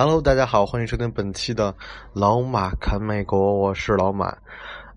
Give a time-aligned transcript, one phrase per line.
[0.00, 1.74] Hello，大家好，欢迎收听本期的
[2.12, 4.32] 老马侃美国，我是老马。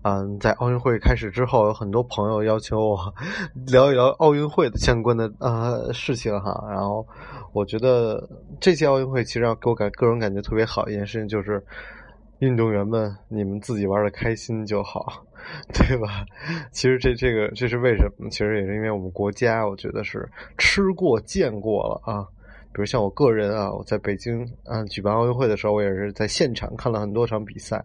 [0.02, 3.12] 嗯，在奥运会开始之后，有很多朋友要求我
[3.66, 6.64] 聊一聊奥运会的相关的呃事情哈。
[6.70, 7.04] 然后
[7.52, 8.28] 我觉得
[8.60, 11.60] 这届奥运会其实让给我感个人感觉特别好一件事情就是，
[12.38, 15.24] 运动员们你们自己玩的开心就好，
[15.74, 16.24] 对吧？
[16.70, 18.30] 其实这这个这是为什么？
[18.30, 22.24] 其实也是因为我们国家，我觉得是吃过见过了啊。
[22.72, 27.84] 比如像我个人啊，我在北京啊举办奥运会的时候，我也是在现场看了很多场比赛。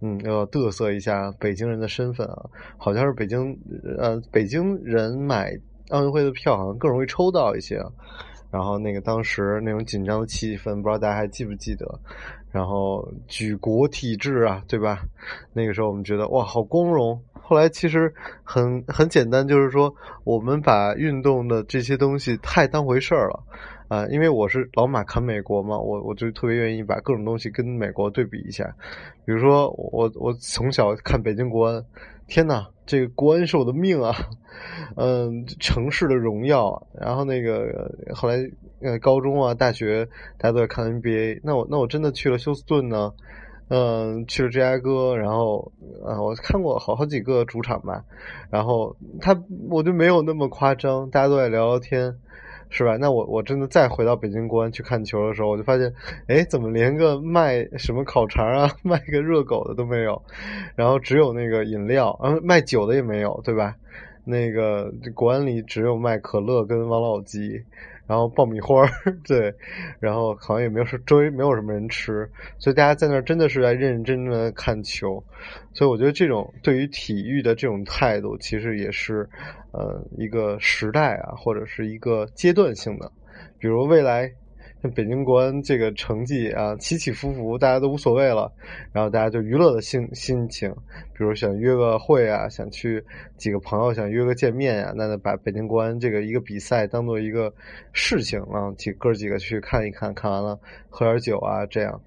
[0.00, 2.46] 嗯，要嘚瑟一下北京人的身份啊，
[2.78, 3.58] 好像是北京
[3.98, 5.52] 呃北京人买
[5.90, 7.82] 奥运会的票好像更容易抽到一些。
[8.50, 11.86] 然后那个当时那种紧张的气氛，不知道大家还记不记得？
[12.52, 15.00] 然后举国体制啊，对吧？
[15.52, 17.20] 那个时候我们觉得哇，好光荣。
[17.32, 23.42] 后来其实很很简单，就是说我们把运动的这些东西太当回事儿了。
[23.88, 28.74] 啊，因为我是老马看美国嘛，我我就特别愿意把各种东西跟美国对比一下。
[29.24, 31.84] 比如说，我我从小看北京国安，
[32.26, 34.14] 天呐，这个国安是我的命啊！
[34.96, 36.86] 嗯，城市的荣耀。
[36.98, 38.36] 然后那个后来
[38.80, 40.06] 呃，高中啊，大学
[40.38, 43.12] 大家都在看 NBA，那我那我真的去了休斯顿呢，
[43.68, 45.72] 嗯，去了芝加哥，然后
[46.06, 48.04] 啊，我看过好好几个主场吧。
[48.50, 49.38] 然后他
[49.68, 52.16] 我就没有那么夸张，大家都在聊聊天。
[52.76, 52.96] 是吧？
[52.98, 55.94] 那我我真的再回到北京国安去看球的时候，我就发现，
[56.26, 60.20] 哎，怎么连个卖什么烤肠啊、 卖个热狗的都没有，
[60.74, 63.76] 然后只有那个饮料，嗯，卖酒的也没有，对吧？
[64.24, 67.62] 那个国安里只有卖可乐跟王老吉，
[68.06, 68.86] 然后爆米花，
[69.26, 69.54] 对，
[70.00, 75.22] 然后好像也没有说周围没有什么人吃，所以大家在那儿真的是在认认真真的看球，
[75.72, 79.28] 所以我觉得这种对于体育的这种态度，其实也是。
[79.76, 83.10] 呃，一个时代啊，或者是一个阶段性的，
[83.58, 84.30] 比如未来
[84.90, 88.52] 北京国安这个成绩啊，起起伏伏，大家都无所谓了，
[88.92, 90.70] 然后大家就娱乐的心心情，
[91.16, 93.02] 比如想约个会啊，想去
[93.36, 97.52] 几个朋友想约个见面呀，那把北京国安这个一个比赛当做一个
[97.92, 100.58] 事情，然后几哥几个去看一看，看完了
[100.90, 102.00] 喝点酒啊，这样，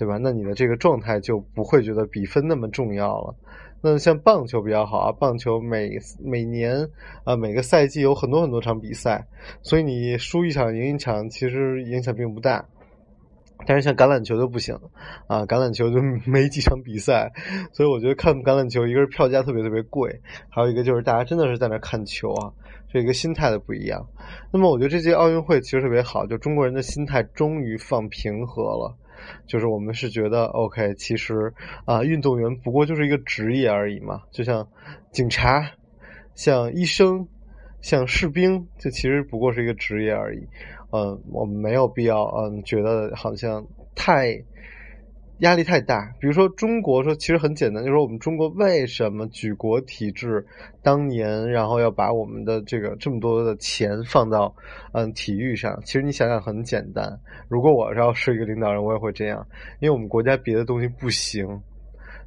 [0.00, 0.16] 对吧？
[0.16, 3.36] 那你的这个状态就不会觉得比分那么重要了。
[3.82, 5.90] 那像棒球比较好啊，棒球每
[6.24, 6.88] 每年
[7.24, 9.26] 啊每个赛季有很多很多场比赛，
[9.60, 12.64] 所以你输一场赢一场其实影响并不大。
[13.66, 14.74] 但是像橄榄球就不行
[15.26, 17.30] 啊，橄榄球就没几场比赛，
[17.74, 22.50] 所以我觉得看橄榄球，一个是票价特别特别贵，还有一个就是大家真的是在那看球啊，
[22.90, 24.08] 这个心态的不一样。
[24.50, 28.96] 那么我觉得这届奥运会其实特别好，就中国人的心态终于放平和了。
[29.46, 31.52] 就是我们是觉得，OK，其实
[31.84, 34.68] 啊，运动员不过就是一个职业而已嘛，就像
[35.12, 35.70] 警察、
[36.34, 37.26] 像医生、
[37.80, 40.46] 像士兵，这其实不过是一个职业而已。
[40.92, 44.42] 嗯，我们没有必要，嗯，觉得好像太。
[45.40, 50.46] 压力太大，比如说中国说其实很简单，就是说我们中国为什么举国体制
[50.82, 54.54] 当年，然后要把我们的这个这么多的钱放到
[54.92, 55.80] 嗯体育上？
[55.84, 57.18] 其实你想想很简单，
[57.48, 59.46] 如果我要是一个领导人，我也会这样，
[59.80, 61.62] 因为我们国家别的东西不行。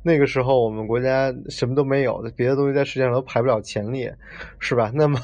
[0.04, 4.14] 那个时候我们国家什么都没有，别的东西在世界上都排不了前列，
[4.60, 4.92] 是吧？
[4.94, 5.18] 那么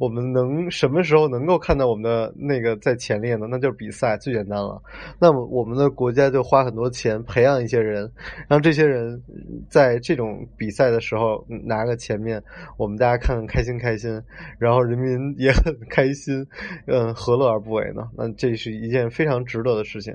[0.00, 3.46] 我们能什么时候能够看到我们的那个在前列呢？
[3.50, 4.80] 那就是比赛最简单了。
[5.18, 8.10] 那么我们的国家就花很多钱培养一些人，
[8.48, 9.22] 让这些人
[9.68, 12.42] 在这种比赛的时候拿个前面，
[12.78, 14.18] 我们大家看看开心开心，
[14.58, 16.46] 然后人民也很开心，
[16.86, 18.08] 嗯，何乐而不为呢？
[18.16, 20.14] 那这是一件非常值得的事情。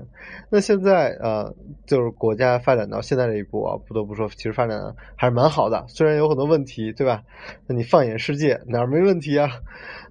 [0.50, 1.53] 那现在啊，
[1.85, 3.78] 就是国家发展到现在这一步啊。
[3.91, 7.22] 不得不说，其实发展还是蛮好的，虽然有很多问题，对吧？
[7.67, 9.49] 那你放眼世界，哪儿没问题啊？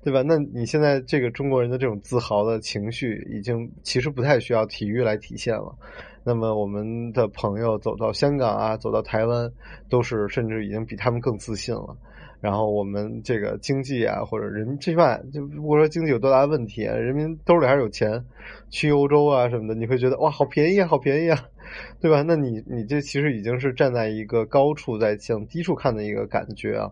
[0.04, 0.22] 对吧？
[0.22, 5.74] 那你现在这个中国人的这种自豪的情绪，已经其实不太需要体育来体现了。
[6.22, 9.50] 那么我们的朋友走到香港啊，走到台湾，
[9.88, 11.96] 都是甚至已经比他们更自信了。
[12.40, 18.24] 然后我们这个经济啊，或者人吃饭，就如果说经济有多大的问题，人民兜里还是有钱，
[18.70, 21.38] 去欧洲啊什么的，你会觉得哇，好便宜啊，好便宜啊。
[22.00, 22.22] 对吧？
[22.22, 26.90] 那你你这其实已经是站在一个高处在向低处看的一个感觉啊，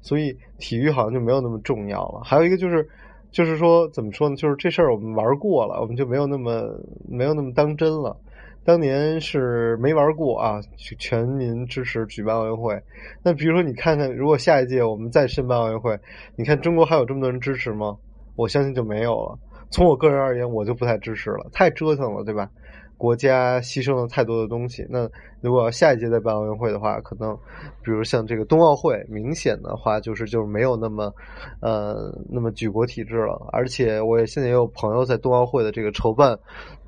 [0.00, 2.20] 所以体育好像就没有那么重要了。
[2.24, 2.88] 还有一个就是，
[3.30, 4.36] 就是说怎么说呢？
[4.36, 6.78] 就是这事儿我们玩过了，我们就没有那么
[7.08, 8.16] 没有那么当真了。
[8.64, 12.76] 当年是没玩过啊，全民支持举办奥运会。
[13.22, 15.96] 那比如说，你看看，如果下一届我们再申办奥运会，
[16.34, 17.96] 你看中国还有这么多人支持吗？
[18.34, 19.38] 我相信就没有了。
[19.70, 22.50] 从我个人而言，我就不太支持了，太折腾了，对吧？
[22.96, 24.86] 国家牺牲了太多的东西。
[24.88, 25.08] 那
[25.40, 27.36] 如果下一届再办奥运会的话，可能，
[27.84, 31.12] 比如像这个冬奥会，明显的话就是就是没有那么，
[31.60, 33.48] 呃，那么举国体制了。
[33.52, 36.38] 而且我也现在也有朋友在冬奥会的这个筹办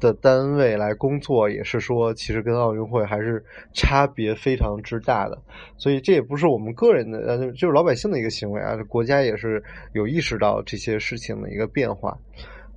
[0.00, 3.44] 的单位来工作，也是说其实跟奥运会还是
[3.74, 5.38] 差别非常之大的。
[5.76, 9.62] 所以这也不是我们个人的，呃，就是老百姓的一个行为啊，国家也是
[9.92, 12.16] 有意识到这些事情的一个变化。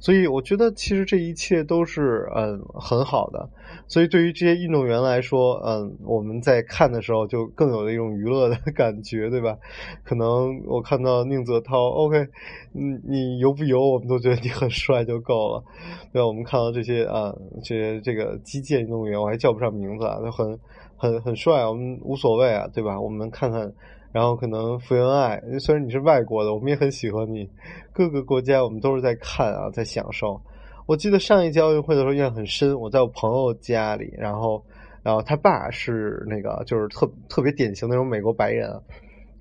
[0.02, 3.50] 所以我觉得，其实这一切都是嗯很好的。
[3.88, 9.56] 所以对于这些运动员来说，嗯，我们在看的时候就更有了一种娱乐的 感觉，对吧？
[10.04, 12.28] 可能我看到宁泽涛，OK，
[12.74, 15.64] 你，你游不游，我们都觉得你很帅就够了。
[16.12, 16.26] 对吧？
[16.28, 17.32] 我们看到这些啊，
[17.64, 20.60] 这些这个击剑运动员，我还叫不上名字啊，都很
[20.98, 23.00] 很很帅，我们无所谓啊，对吧？
[23.00, 23.72] 我们看看。
[24.12, 27.50] 然后可能福原爱，虽然你是外国的，我们也很喜欢你。
[27.94, 30.42] 各个国家我们都是在看啊，在享受。
[30.86, 34.62] 我记得上一届奥运会的时候印象很深，我在我朋友家里，然后，
[35.04, 38.70] 然后他爸是那个就是特特别典型那种美国白人，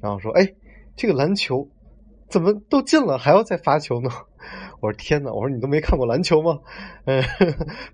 [0.00, 0.46] 然后说：“哎，
[0.94, 1.66] 这个篮球
[2.30, 4.08] 怎么都进了，还要再罚球呢？”
[4.80, 6.58] 我说：“天呐，我说你都没看过篮球吗？”
[7.04, 7.22] 嗯，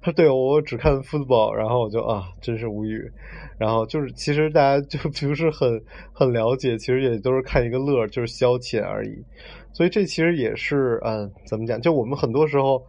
[0.00, 3.10] 他对我只看 football，然后我就啊，真是无语。
[3.58, 9.24] 然后就是，其实大家就 不是很很了解，其实也都是看一个乐，就是消遣而已。
[9.72, 11.80] 所以这其实也是，嗯，怎么讲？
[11.80, 12.80] 就我们很多时候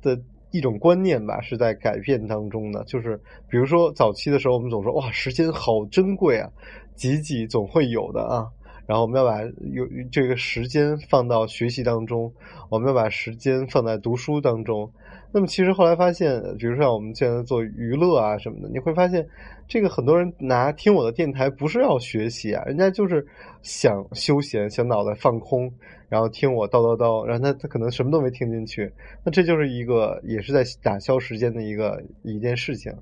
[0.00, 0.16] 的
[0.52, 2.84] 一种观念吧，是在改变当中的。
[2.84, 6.48] 就是比如说早期的时候，我们总说哇，时间好珍贵啊，
[6.94, 8.46] 挤挤总会有的啊。
[8.90, 12.32] 然后我们要把有这个时间放到学习当中，
[12.70, 14.90] 我们要把时间放在读书当中。
[15.32, 19.24] 那么其实后来发现，比如说像我们现在做娱乐啊什么的，你会发现，
[19.68, 23.24] 这个很多人拿听我的电台不是要学习啊，人家就是
[23.62, 25.72] 想休闲，想脑袋放空，
[26.08, 28.92] 然后听我叨叨叨，然后他他可能什么都没听进去，
[29.24, 32.92] 那这就是一个也是在打消时间的一个一件事情。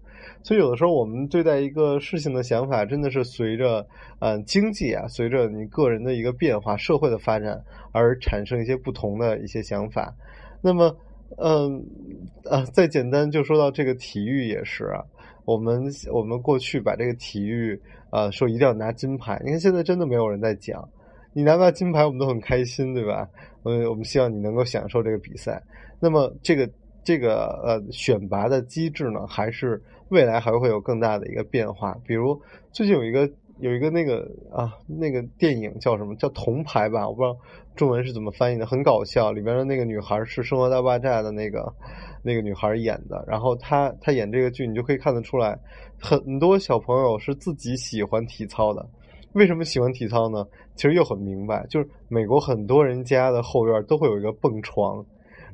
[0.43, 3.87] 所以有的时候我们对待一个事情的想法，真的是随着
[4.19, 10.15] 嗯经济啊，随着你个人的一个变化、社会的发展而产生一些不同的一些想法。
[10.61, 10.95] 那么。
[11.37, 11.85] 嗯，
[12.51, 15.05] 啊，再简单就说到这个体育也是啊，
[15.45, 17.79] 我们我们过去把这个体育
[18.11, 20.89] 啊说一定要拿金牌，你看现在真的没有人在讲，
[21.33, 23.29] 你拿不到金牌我们都很开心，对吧？
[23.65, 25.63] 嗯，我们希望你能够享受这个比赛。
[26.01, 26.69] 那么这个
[27.05, 31.97] 这个呃选拔的机制呢，还是未来还会有更大的一个变化？
[32.07, 32.41] 比如
[32.73, 33.31] 最近有一个。
[33.61, 34.21] 有一个那个
[34.53, 36.15] 啊，那个电影叫什么？
[36.17, 37.09] 叫《铜牌》吧？
[37.09, 37.37] 我不知道
[37.75, 39.33] 中文是怎么翻译的，很搞笑。
[39.33, 41.73] 里边的那个女孩是《生活大爆炸》的那个
[42.23, 43.25] 那个女孩演的。
[43.27, 45.59] 然后她她演这个剧，你就可以看得出来，
[46.01, 48.89] 很多小朋友是自己喜欢体操的。
[49.33, 50.45] 为什么喜欢体操呢？
[50.77, 55.05] 其实又很明白，就是美国很多人家的后院都会有一个蹦床，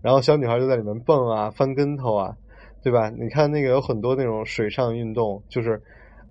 [0.02, 2.36] 然后小女孩就在里面蹦啊，翻跟头啊，
[2.82, 3.08] 对吧？
[3.10, 5.80] 你看那个有很多那种水上运动，就是。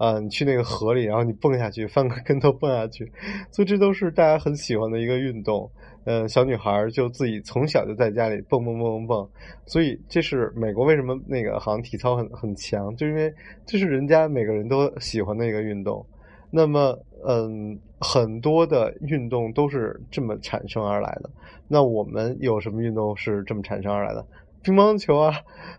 [0.04, 3.10] 啊，你去那个河里，然后你蹦下去，翻个跟头蹦下去，
[3.52, 5.72] 所以这都是大家很喜欢的一个运动。
[6.04, 9.30] 嗯，小女孩就自己从小就在家里蹦蹦蹦蹦蹦，
[9.66, 13.34] 所以这是美国为什么那个好像体操很很强，就因为
[13.66, 16.06] 这是人家每个人都喜欢的一个运动。
[16.52, 21.30] 那么，嗯，很多的运动都是这么产生而来的。
[21.70, 24.26] 那我们有什么运动是这么产生而来的？
[24.64, 25.34] 乒乓球啊，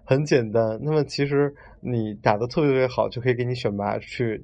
[0.04, 0.78] 很简单。
[0.82, 1.52] 那么其实。
[1.86, 4.42] 你打的特别特别好，就可以给你选拔去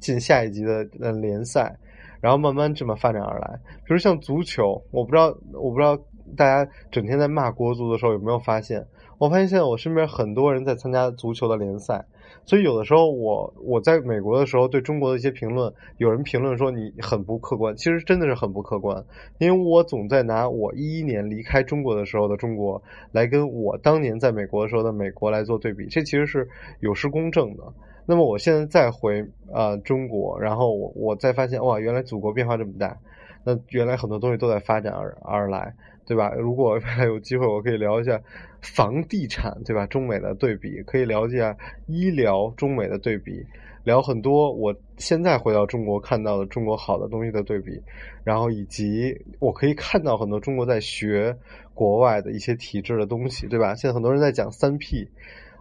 [0.00, 1.72] 进下一级的呃联赛，
[2.20, 3.56] 然后慢慢这么发展而来。
[3.84, 5.96] 比如像足球，我不知道，我不知道
[6.36, 8.84] 大家整天在骂国足的时候有没有发现？
[9.22, 12.04] 我发现现在我身边很多人在参加足球的联赛。
[12.44, 19.04] 所以有的时候，我我在美国的时候对中国的一些评论，有人评论说你很不客观，其实真的是很不客观，
[19.38, 26.48] 因为我总在拿我一一年离开中国的时候的中国来跟我当年在美国的时候的美国来做对比，这其实是
[26.80, 27.62] 有失公正的。
[28.04, 32.98] 那么我现在再回啊中国，然后我我再发现哇，原来祖国变化这么大，
[33.44, 35.76] 那原来很多东西都在发展而而来。
[36.04, 36.32] 对吧？
[36.34, 38.20] 如果还有机会，我可以聊一下
[38.60, 39.86] 房地产，对吧？
[39.86, 41.56] 中美的对比，可以聊一下
[41.86, 43.46] 医疗中美的对比，
[43.84, 47.80] 聊很多我现在回到中国看到的中国好的东西的对比，
[48.24, 51.36] 然后以及我可以看到很多中国在学
[51.74, 53.74] 国外的一些体制的东西，对吧？
[53.74, 55.08] 现在很多人在讲三 P，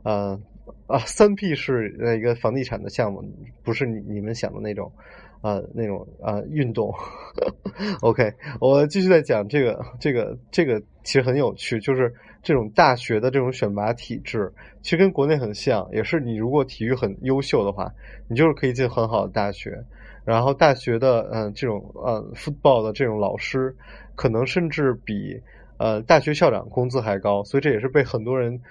[0.04, 0.42] 嗯
[0.88, 3.24] 啊，三 P 是一个房地产的项目，
[3.64, 4.92] 不是你你们想的那种。
[5.42, 6.94] 呃那种呃运动。
[8.02, 17.92] OK，我继续在讲这个这个这个其实很有趣，就是这种大学的这种选拔体制，其实跟国内很像，也是你如果体育很优秀的话，
[18.28, 19.84] 你就是可以进很好的大学。
[20.24, 23.76] 然后大学的嗯这种呃 football 的这种老师，
[24.16, 25.42] 可能甚至比
[25.78, 28.62] 呃大学校长工资还高，所以这也是被很多人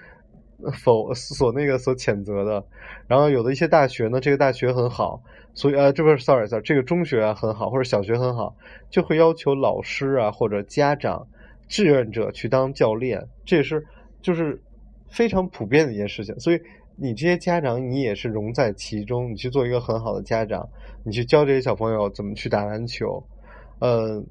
[0.71, 2.63] 否所那个所谴责的。
[3.07, 5.21] 然后有的一些大学呢，这个大学很好，
[5.53, 8.55] 所以呃这不是 sorry sorry 这个中学很好或者小学很好，
[8.89, 11.27] 就会要求老师啊或者家长
[11.67, 13.85] 志愿者去当教练，这也是
[14.21, 14.61] 就是
[15.09, 16.59] 非常普遍的一件事情，所以。
[16.97, 20.69] 你这些家长，你也是融在其中，你去做一个很好的家长，
[21.03, 23.23] 你去教这些小朋友怎么去打篮球，
[23.79, 24.21] 呃，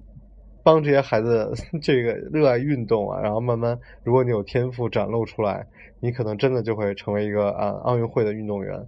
[0.73, 5.67] 帮这些孩子 这个热爱运动啊，然后慢慢，如果你有天赋展露出来，
[5.99, 8.81] 你可能真的就会成为一个啊奥运会的运动员。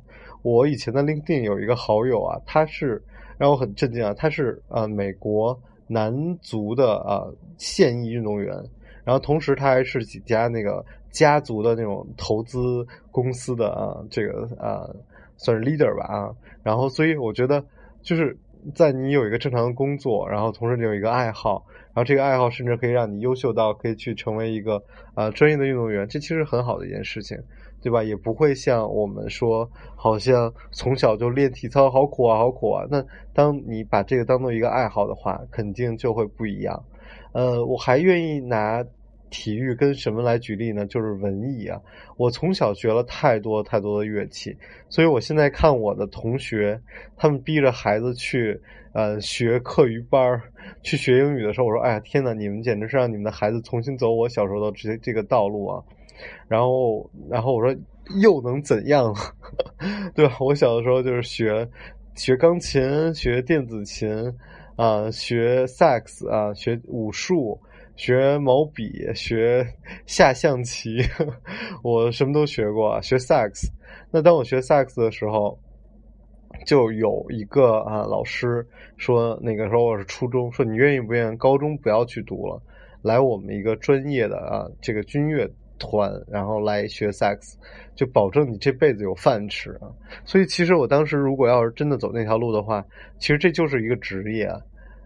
[0.42, 3.02] 我以前的 LinkedIn 有一个好友啊，他是
[3.36, 7.26] 让我很震惊啊，他是呃美国男足的啊
[7.58, 8.54] 现役运动员，
[9.04, 10.84] 然后同时他还是几家那个。
[11.12, 12.58] 家族的那种投资
[13.10, 14.88] 公司的啊，这个啊
[15.36, 17.62] 算是 leader 吧啊，然后所以我觉得
[18.00, 18.34] 就是
[18.74, 24.82] 在你有一个正常的工作，然后同时你有一个爱好，然后这个爱好甚至可以让你优秀到可以去成为一个
[25.14, 27.36] 啊专业的运动员，这其实很好的一件事情，
[27.82, 28.02] 对吧？
[28.02, 36.84] 也不会像我们说好像从小就练体操好苦啊好苦啊，那当你把这个当做一个爱好的话，肯定就会不一样。
[37.32, 38.84] 呃，我还愿意拿。
[39.32, 40.86] 体育跟什么来举例呢？
[40.86, 41.80] 就是文艺啊！
[42.18, 44.54] 我从小学了太多太多的乐器，
[44.90, 46.78] 所以我现在看我的同学，
[47.16, 48.60] 他们逼着孩子去
[48.92, 50.42] 呃学课余班儿，
[50.82, 55.82] 去学英语的时候，我说：“哎呀，天呐，你们简直是让你们的孩子重新走我小时候的这这个道路啊！”
[56.46, 57.74] 然后，然后我说
[58.22, 59.14] ：“又能怎样？
[60.14, 60.36] 对吧？
[60.40, 61.66] 我小的时候就是学
[62.14, 64.08] 学钢琴，学电子琴
[64.76, 67.58] 啊，学萨克斯啊，学武术。”
[67.96, 69.66] 学毛笔， 学
[70.06, 70.98] 下象棋，
[71.84, 73.00] 我什么都学过。
[73.02, 73.68] 学萨克斯，
[74.10, 75.58] 那当我学萨克斯的时候，
[76.66, 82.60] 就有一个啊老师说，那个时候我是初中，说你愿意不愿意高中不要去读了，
[83.02, 87.58] 来我们一个专业的啊这个军乐团，然后来学萨克斯，
[87.94, 89.90] 就保证你这辈子有饭吃啊。
[90.24, 92.84] 所以其实我当时如果要是真的走那条路的话，
[93.18, 94.58] 其实这就是一个职业啊。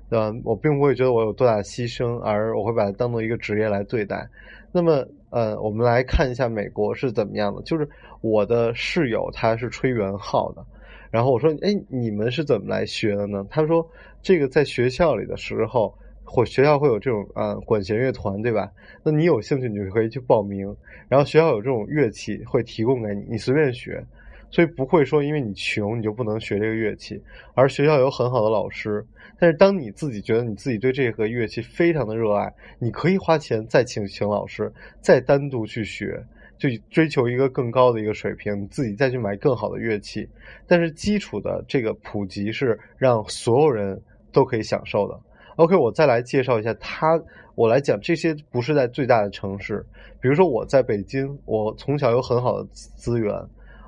[0.09, 4.29] 对吧，我并不会觉得我有多大牺牲，而我会把它当做一个职业来对待。
[4.73, 7.63] 那么，呃，我们来看一下美国是怎么样的。
[7.63, 7.89] 就是
[8.21, 10.65] 我的室友他是吹圆号的，
[11.11, 13.89] 然后我说：“哎，你们是怎么来学的呢？”他说
[14.23, 15.95] ：“这个在学校里的时候，
[16.25, 18.71] 或学校会有这种啊管弦乐团，对吧？
[19.03, 20.77] 那你有兴趣，你就可以去报名。
[21.09, 24.05] 然后学校有这种乐器会提供给你，你随便学。”
[24.51, 27.23] 所以不会说，因为你穷你就不能学这个乐器，
[27.55, 29.05] 而学校有很好的老师。
[29.39, 34.73] 但是当你自己觉得你自己对这个乐器非常的热爱，你可以花钱再请请老师，
[35.03, 36.25] 再单独去学，
[36.57, 40.27] 就追求一个更高的一个水平，你自己再去买更好的乐器。
[40.67, 44.01] 但是基础的这个普及是让所有人
[44.33, 45.21] 都可以享受的。
[45.57, 47.21] OK，我再来介绍一下他，
[47.57, 49.85] 我来讲这些不是在最大的城市，
[50.21, 53.35] 比如说我在北京，我从小有很好的资源。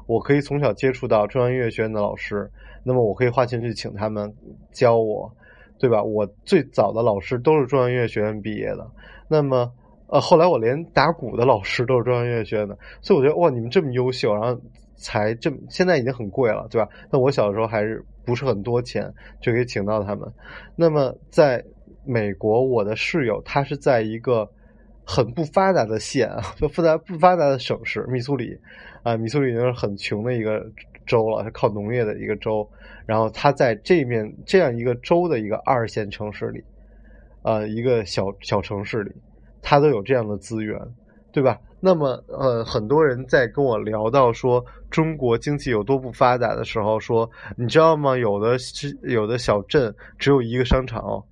[0.09, 2.51] 我可以从小接触到中央音乐学院的老师，
[2.83, 4.35] 那么我可以花钱去请他们
[4.73, 5.31] 教我，
[5.79, 6.03] 对吧？
[6.03, 8.91] 我最早的老师都是中央音乐学院毕业的，
[9.29, 9.71] 那么
[10.07, 14.59] 呃，后来我连打鼓的老师都是中央音乐学院的，所以我觉得哇，你们这么优秀，然后
[14.97, 16.89] 才这么现在已经很贵了，对吧？
[17.13, 19.13] 那我小的时候还是不是很多钱
[19.43, 20.27] 就可以请到他们。
[20.75, 21.63] 那么在
[22.07, 24.51] 美国，我的室友他是在一个
[25.11, 28.55] 很不发达的县啊， 就发达不发达的省市密苏里。
[29.03, 30.63] 啊，密苏里已经是很穷的一个
[31.07, 32.69] 州了，是靠农业的一个州。
[33.07, 36.63] 然后他在这面这样一个州的一个二线城市里，
[37.43, 39.11] 呃，一个小小城市里，
[39.63, 40.79] 他都有这样的资源，
[41.33, 41.59] 对吧？
[41.81, 48.15] 那么，呃，很多人在跟我聊到说中国经济有多不发达的时候，说你知道吗？
[48.15, 51.25] 有的是有的小镇只有一个商场，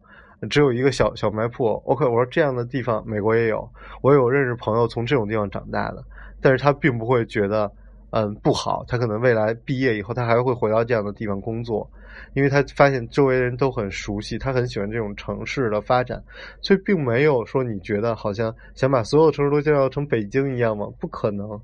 [0.50, 1.66] 只有一个小小卖铺。
[1.84, 3.68] OK，我说这样的地方美国也有，
[4.02, 6.04] 我有认识朋友从这种地方长大的。
[6.40, 7.70] 但是他并不会觉得，
[8.10, 8.84] 嗯，不好。
[8.86, 11.90] 他可能未来毕业以后，他还会回到这样的地方工作，
[12.34, 16.22] 因为他发现周围人都很熟悉，他很喜欢这种城市的发展，
[16.60, 20.86] 所以并没有说你觉得好像想把所有城市都介绍成北京一样吗？
[21.00, 21.58] 不可能，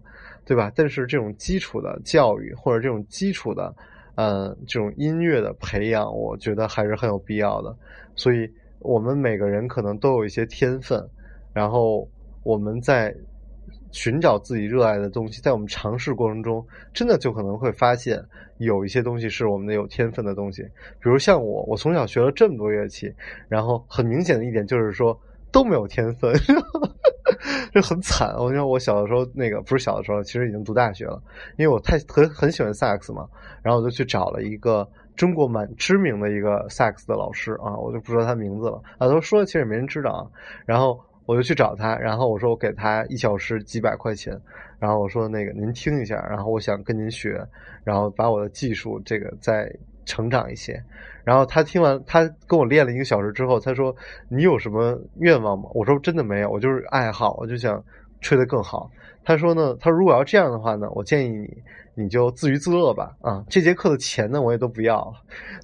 [0.44, 0.72] 对吧？
[0.74, 3.72] 但是这种基础的教育或者这种基础的，
[4.16, 7.76] 嗯，这种音乐的培养，我觉得还是很有必要的。
[8.16, 8.50] 所以
[8.82, 11.08] 我们每个人可能都有一些天分，
[11.52, 12.08] 然后
[12.42, 13.14] 我们在。
[13.92, 18.18] 寻找自己热爱的东西，在我们尝试过程中，真的就可能会发现
[18.56, 20.62] 有一些东西是我们的有天分的东西。
[20.98, 23.14] 比如像我，我从小学了这么多乐器，
[23.50, 25.18] 然后很明显的一点就是说
[25.52, 26.32] 都没有天分，
[27.70, 28.34] 这很惨。
[28.38, 31.22] 我说我小的时候那个不是小的时候，其实已经读大学了，
[31.58, 33.28] 因为我太很很喜欢萨克斯嘛，
[33.62, 34.88] 然后我就去找了一个。
[35.16, 40.22] 中国蛮知名的一个萨克斯的老师啊，我就不说他名字了啊，都说其实也没人知道啊。
[40.66, 44.38] 然后我就去找他，然后我说我给他一小时几百块钱，
[44.78, 47.46] 然后我说那个您听一下，然后我想跟您学，
[47.84, 49.70] 然后把我的技术这个再
[50.04, 50.82] 成长一些。
[51.24, 53.94] 然后他听完，他跟我练了一个小时之后，他说
[54.28, 55.68] 你有什么愿望吗？
[55.72, 57.84] 我说真的没有，我就是爱好，我就想
[58.20, 58.90] 吹得更好。
[59.24, 61.48] 他说呢，他如果要这样的话呢，我建议你。
[61.94, 65.12] 你就自娱自乐吧，啊，这节课的钱呢，我也都不要了，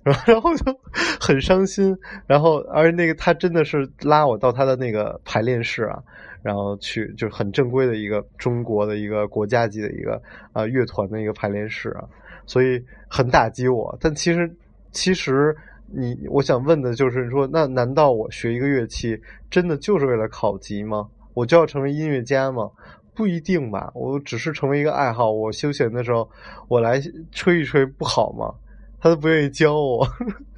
[0.27, 0.79] 然后就
[1.19, 1.97] 很伤心。
[2.27, 6.03] 然后，而那个他真的是拉我到他的那个排练室啊，
[6.43, 10.21] 然后去就是很正规的一个中国的一个国家级的一个
[10.53, 12.05] 啊乐团的一个排练室啊，
[12.45, 13.97] 所以很打击我。
[13.99, 14.55] 但其实，
[14.93, 19.19] 其实你我想问的就是说，那难道我学一个乐器
[19.51, 21.09] 真的就是为了考级吗？
[21.33, 22.69] 我就要成为音乐家吗？
[23.19, 25.33] 不一定吧，我只是成为一个爱好。
[25.33, 26.31] 我休闲的时候，
[26.69, 27.01] 我来
[27.33, 28.55] 吹一吹不好吗？
[29.01, 30.07] 他都不愿意教我。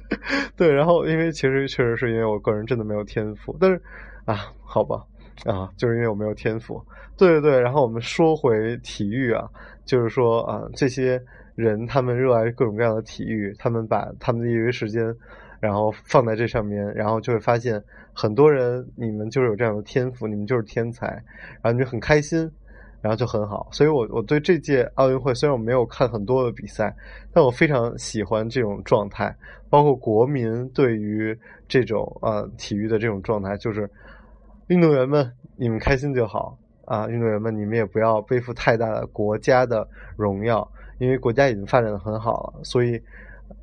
[0.55, 3.81] 对，然后因为其实确实是因为我个人真的没有天赋，但是
[4.25, 5.03] 啊，好吧，
[5.43, 6.79] 啊，就是因为我没有天赋。
[7.17, 9.49] 对对对，然后我们说回体育啊，
[9.83, 11.19] 就是说啊，这些
[11.55, 15.03] 人他们热爱各种各样的体育，他们把他们的业余时间。
[15.61, 17.81] 然后放在这上面，然后就会发现
[18.13, 21.05] 很多人，你们就是有这样的天赋，你们就是天才，
[21.61, 22.51] 然后你就很开心，
[22.99, 23.69] 然后就很好。
[23.71, 26.91] 所以，我我对这届奥运会，虽然我没有看很多的比赛，
[27.31, 29.33] 但我非常喜欢这种状态，
[29.69, 31.37] 包括国民对于
[31.67, 33.87] 这种呃体育的这种状态，就是
[34.65, 37.07] 运动员们，你们开心就好啊！
[37.07, 39.87] 运动员们，你们也不要背负太大的国家的
[40.17, 42.99] 荣耀，因为国家已经发展的很好了，所以。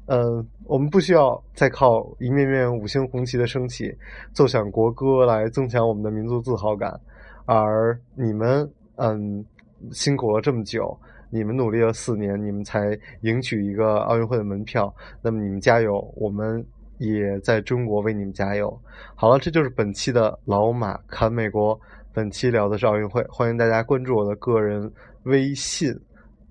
[0.07, 3.95] 嗯，我们不需要再靠一面面五星红旗的升起，
[4.33, 6.99] 奏响国歌来增强我们的民族自豪感。
[7.45, 9.45] 而你们，嗯，
[9.91, 10.99] 辛苦了这么久，
[11.31, 14.95] 你们努力了四年，你们才赢取一个奥运会的门票。
[15.23, 16.65] 那么你们加油，我们
[16.99, 18.79] 也在中国为你们加油。
[19.15, 21.79] 好了，这就是本期的老马侃美国。
[22.13, 24.91] 本期聊的是奥运会，欢迎大家关注我的个人
[25.23, 25.95] 微信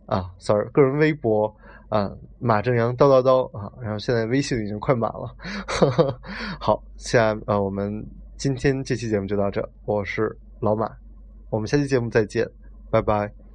[0.06, 1.54] 啊，sorry，个人微博。
[1.90, 3.72] 啊，马正阳叨叨叨啊！
[3.82, 5.36] 然后现在微信已经快满了。
[6.60, 8.06] 好，下呃，我们
[8.38, 9.68] 今天这期节目就到这。
[9.86, 10.90] 我是老马，
[11.50, 12.46] 我们下期节目再见，
[12.92, 13.47] 拜拜。